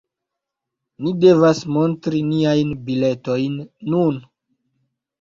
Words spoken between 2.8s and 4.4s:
biletojn nun.